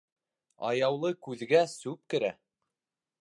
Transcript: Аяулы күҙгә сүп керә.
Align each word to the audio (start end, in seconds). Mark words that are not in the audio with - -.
Аяулы 0.69 1.11
күҙгә 1.27 1.61
сүп 1.73 2.01
керә. 2.15 2.35